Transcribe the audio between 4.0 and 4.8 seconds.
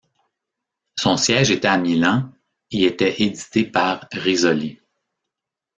Rizzoli.